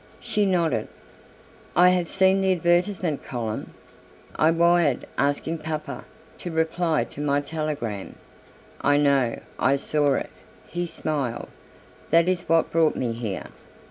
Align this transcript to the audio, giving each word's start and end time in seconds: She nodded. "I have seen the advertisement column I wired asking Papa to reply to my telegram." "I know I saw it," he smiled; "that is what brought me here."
She 0.19 0.47
nodded. 0.47 0.87
"I 1.75 1.89
have 1.89 2.09
seen 2.09 2.41
the 2.41 2.53
advertisement 2.53 3.23
column 3.23 3.75
I 4.35 4.49
wired 4.49 5.05
asking 5.15 5.59
Papa 5.59 6.05
to 6.39 6.49
reply 6.49 7.03
to 7.03 7.21
my 7.21 7.39
telegram." 7.39 8.15
"I 8.81 8.97
know 8.97 9.39
I 9.59 9.75
saw 9.75 10.15
it," 10.15 10.31
he 10.65 10.87
smiled; 10.87 11.49
"that 12.09 12.27
is 12.27 12.49
what 12.49 12.71
brought 12.71 12.95
me 12.95 13.11
here." 13.13 13.45